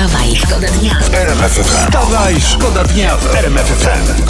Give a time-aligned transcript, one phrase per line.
[0.00, 0.98] Wstawaj, szkoda dnia.
[1.64, 4.22] Wstawaj, szkoda dnia w RMF FM.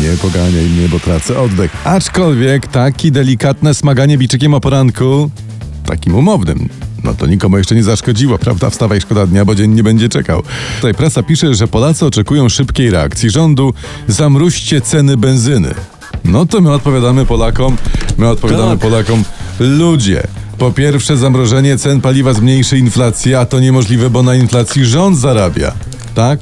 [0.00, 1.70] Nie poganiaj mnie, bo tracę oddech.
[1.84, 5.30] Aczkolwiek taki delikatne smaganie biczykiem o poranku,
[5.86, 6.68] takim umownym,
[7.04, 8.70] no to nikomu jeszcze nie zaszkodziło, prawda?
[8.70, 10.42] Wstawaj, szkoda dnia, bo dzień nie będzie czekał.
[10.76, 13.74] Tutaj prasa pisze, że Polacy oczekują szybkiej reakcji rządu.
[14.08, 15.74] Zamróźcie ceny benzyny.
[16.24, 17.76] No to my odpowiadamy Polakom,
[18.18, 18.80] my odpowiadamy Tak.
[18.80, 19.24] Polakom,
[19.60, 20.39] ludzie.
[20.60, 25.72] Po pierwsze, zamrożenie cen paliwa zmniejszy inflację, a to niemożliwe, bo na inflacji rząd zarabia.
[26.14, 26.38] Tak?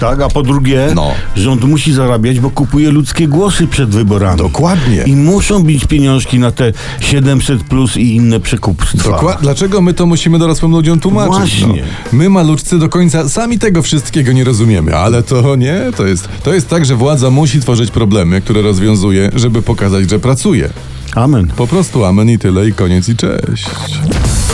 [0.00, 1.10] Tak, a po drugie, No.
[1.36, 4.38] rząd musi zarabiać, bo kupuje ludzkie głosy przed wyborami.
[4.38, 5.02] Dokładnie.
[5.06, 9.10] I muszą bić pieniążki na te 700 plus i inne przekupstwa.
[9.10, 9.42] Dokładnie.
[9.42, 11.36] Dlaczego my to musimy dorosłym ludziom tłumaczyć?
[11.36, 11.82] Właśnie.
[11.82, 12.18] No.
[12.18, 16.54] My maluczcy do końca sami tego wszystkiego nie rozumiemy, ale to nie, to jest, to
[16.54, 20.70] jest tak, że władza musi tworzyć problemy, które rozwiązuje, żeby pokazać, że pracuje.
[21.16, 21.48] Amen.
[21.56, 23.70] Po prostu amen i tyle i koniec i cześć.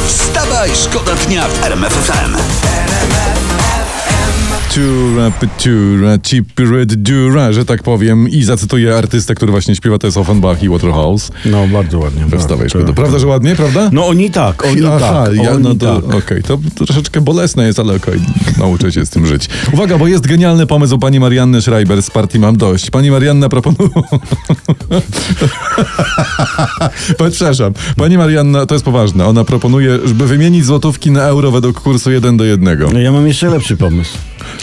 [0.06, 2.08] Wstawaj, szkoda dnia w RMF
[4.72, 4.82] FM.
[4.82, 10.16] Ciura, pyciura, cipiryt, dziura, że tak powiem i zacytuję artystę, który właśnie śpiewa, to jest
[10.16, 11.30] Offenbach i Waterhouse.
[11.46, 12.38] No, bardzo ładnie.
[12.38, 12.94] Wstawaj, tak, tak.
[12.94, 13.90] Prawda, że ładnie, prawda?
[13.92, 16.14] No oni tak, oni Aha, tak, ja, oni no to tak.
[16.14, 18.20] okej, to troszeczkę bolesne jest, ale okej,
[18.58, 19.48] nauczę się z tym żyć.
[19.72, 22.90] Uwaga, bo jest genialny pomysł pani Marianny Schreiber z partii Mam Dość.
[22.90, 23.90] Pani Marianna proponuje...
[27.30, 32.10] Przepraszam, pani Marianna, to jest poważne, ona proponuje, żeby wymienić złotówki na euro według kursu
[32.10, 32.78] 1 do 1.
[32.92, 34.18] No, ja mam jeszcze lepszy pomysł.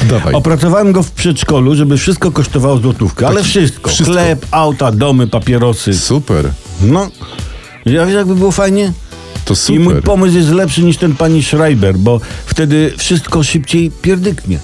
[0.10, 0.34] Dawaj.
[0.34, 3.90] Opracowałem go w przedszkolu, żeby wszystko kosztowało złotówkę, ale wszystko.
[3.90, 4.12] wszystko.
[4.14, 5.94] Chleb, auta, domy, papierosy.
[6.00, 6.50] Super,
[6.82, 7.10] No,
[7.86, 8.94] ja wiesz jakby było fajnie?
[9.46, 10.04] to I mój super.
[10.04, 14.60] pomysł jest lepszy niż ten pani Schreiber, bo wtedy wszystko szybciej pierdyknie.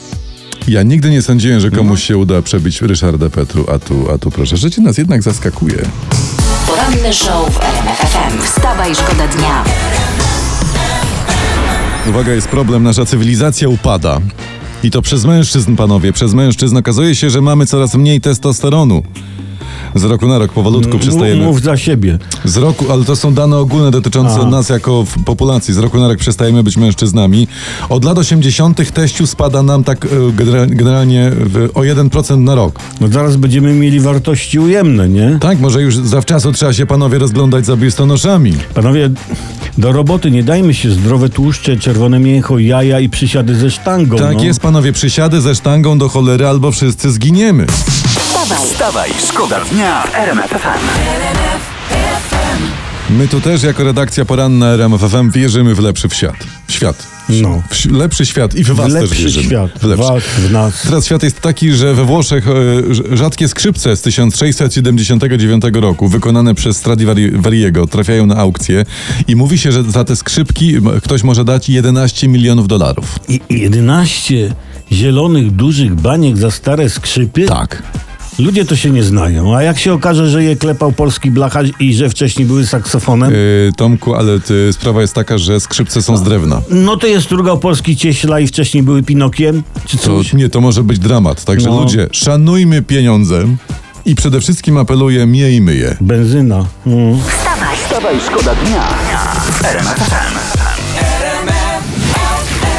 [0.68, 1.78] Ja nigdy nie sądziłem, że No.
[1.78, 5.78] komuś się uda przebić Ryszarda Petru, a tu, a tu proszę, życie nas jednak zaskakuje.
[6.68, 8.42] Poranny show w RMF FM.
[8.44, 9.64] Wstawaj, szkoda dnia.
[12.10, 14.20] Uwaga, jest problem, nasza cywilizacja upada.
[14.84, 16.78] I to przez mężczyzn, panowie, przez mężczyzn.
[16.78, 19.04] Okazuje się, że mamy coraz mniej testosteronu.
[19.96, 21.44] Z roku na rok powolutku przestajemy.
[21.44, 22.20] Mów za siebie.
[22.46, 24.46] Z roku, ale to są dane ogólne dotyczące A.
[24.46, 25.74] nas jako populacji.
[25.74, 27.48] Z roku na rok przestajemy być mężczyznami.
[27.90, 28.92] Od lat 80.
[28.94, 31.32] teściu spada nam tak e, genera- generalnie
[31.74, 32.80] o 1% na rok.
[33.02, 35.38] No zaraz będziemy mieli wartości ujemne, nie?
[35.42, 38.54] Tak, może już zawczasu trzeba się panowie rozglądać za biustonoszami.
[38.74, 39.10] Panowie,
[39.78, 44.18] do roboty nie dajmy się zdrowe tłuszcze, czerwone mięcho, jaja i przysiady ze sztangą.
[44.18, 44.44] Tak no.
[44.44, 47.66] jest, panowie, przysiady ze sztangą do cholery albo wszyscy zginiemy.
[48.46, 50.86] Wstawaj, Wstawaj, szkoda dnia w RMF FM.
[53.10, 56.36] My tu też jako redakcja poranna RMFFM wierzymy w lepszy świat.
[56.70, 57.08] Świat.
[57.30, 57.62] No.
[57.70, 59.46] W lepszy świat i w was W też lepszy wierzymy.
[59.46, 59.72] świat.
[59.80, 60.08] W lepszy.
[60.08, 60.82] Was, w nas.
[60.82, 66.78] Teraz świat jest taki, że we Włoszech e, rzadkie skrzypce z 1679 roku, wykonane przez
[66.78, 68.86] Stradivariego, trafiają na aukcję
[69.28, 73.20] i mówi się, że za te skrzypki ktoś może dać 11 milionów dolarów.
[73.28, 74.54] I i 11
[74.92, 77.46] zielonych, dużych baniek za stare skrzypy?
[77.46, 77.84] Tak.
[78.40, 79.56] Ludzie to się nie znają.
[79.56, 83.34] A jak się okaże, że je klepał polski blacharz i że wcześniej były saksofonem?
[83.34, 86.62] E, Tomku, ale ty, sprawa jest taka, że skrzypce są z drewna.
[86.70, 89.64] No to jest drugał polski cieśla i wcześniej były Pinokiem?
[89.86, 90.34] Czy To, coś?
[90.34, 91.44] nie, to może być dramat.
[91.46, 91.80] Także No.
[91.82, 93.44] ludzie, szanujmy pieniądze
[94.06, 95.98] i przede wszystkim apeluję, miejmy je.
[96.02, 96.66] Benzyna.
[96.86, 97.18] Mm.
[97.22, 98.82] wstawaj, Wstawaj, szkoda dnia
[99.48, 100.55] FM.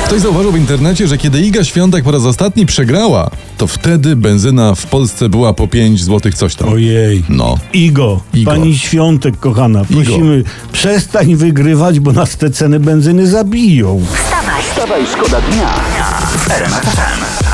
[0.07, 4.75] Ktoś zauważył w internecie, że kiedy Iga Świątek po raz ostatni przegrała, to wtedy benzyna
[4.75, 6.69] w Polsce była po 5 zł coś tam.
[6.69, 7.25] Ojej.
[7.29, 7.59] No.
[7.73, 8.51] Igo, Igo.
[8.51, 14.03] pani Świątek, kochana, prosimy, przestań wygrywać, bo nas te ceny benzyny zabiją.
[14.15, 15.69] wstawaj, Wstawaj, szkoda dnia
[16.39, 17.46] w RMF FM.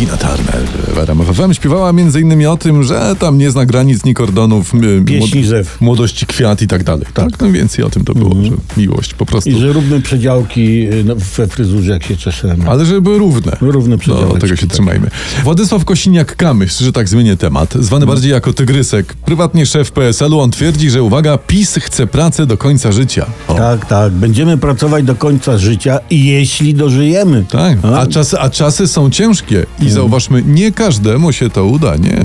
[0.00, 0.62] Tina Turner
[0.94, 2.46] w RMF FM śpiewała m.in.
[2.46, 4.72] o tym, że tam nie zna granic ni kordonów,
[5.06, 5.80] Pieśni zew.
[5.80, 7.06] młodości kwiat i tak dalej.
[7.14, 9.50] Tak, no więcej o tym to było, że miłość po prostu.
[9.50, 12.64] I że róbmy przedziałki y, no, we fryzurze, jak się czeszemy.
[12.70, 13.56] Ale żeby były równe.
[13.60, 14.72] Równe No, przedziałeczki, tego się tak.
[14.72, 15.10] trzymajmy.
[15.44, 20.90] Władysław Kosiniak-Kamysz, że tak zmienię temat, zwany bardziej jako Tygrysek, prywatnie szef PSL-u, on twierdzi,
[20.90, 23.26] że uwaga, PiS chce pracę do końca życia.
[23.48, 23.54] O.
[23.54, 24.12] Tak, tak.
[24.12, 27.44] Będziemy pracować do końca życia, jeśli dożyjemy.
[27.50, 28.06] Tak, A?
[28.06, 32.22] czasy, a czasy są ciężkie i zauważmy, nie każdemu się to uda, nie?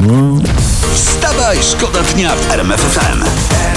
[0.94, 3.75] Wstawaj, szkoda dnia w RMF FM.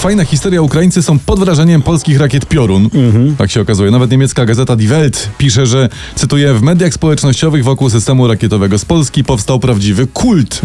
[0.00, 0.62] Fajna historia.
[0.62, 2.90] Ukraińcy są pod wrażeniem polskich rakiet Piorun.
[3.38, 3.90] Tak się okazuje.
[3.90, 8.84] Nawet niemiecka gazeta Die Welt pisze, że, cytuję, w mediach społecznościowych wokół systemu rakietowego z
[8.84, 10.60] Polski powstał prawdziwy kult.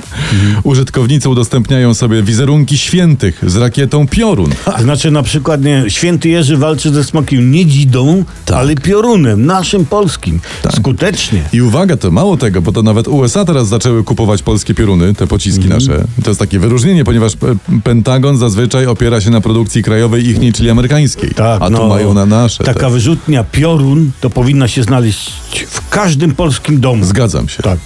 [0.64, 4.50] Użytkownicy udostępniają sobie wizerunki świętych z rakietą Piorun.
[4.82, 8.58] Znaczy na przykład nie, święty Jerzy walczy ze smokiem nie dzidą, Tak.
[8.58, 10.40] ale piorunem, naszym polskim.
[10.76, 11.44] Skutecznie.
[11.54, 15.28] I uwaga, to mało tego, bo to nawet USA teraz zaczęły kupować polskie pioruny, te
[15.28, 15.82] pociski Mhm.
[15.82, 16.04] nasze.
[16.24, 17.38] To jest takie wyróżnienie, ponieważ e,
[17.84, 21.30] Pentagon zazwyczaj opiera się na produkcji krajowej ich, czyli amerykańskiej.
[21.30, 22.64] Tak, A tu no, mają na nasze.
[22.64, 22.90] Taka te.
[22.90, 25.32] wyrzutnia piorun to powinna się znaleźć
[25.70, 27.06] w każdym polskim domu.
[27.06, 27.64] Zgadzam się.
[27.64, 27.80] Tak.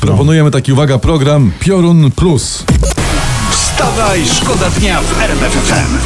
[0.00, 2.64] Proponujemy taki, uwaga, program Piorun Plus.
[3.50, 5.96] Wstawaj, szkoda dnia w RMF FM.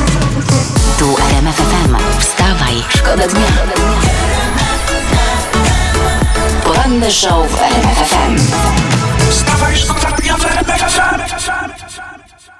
[0.98, 1.96] Tu RMF FM.
[2.20, 3.46] Wstawaj, szkoda dnia.
[6.64, 8.36] Poranny show w RMF FM.
[9.31, 11.18] Wstawaj, szkoda dnia w RMF FM.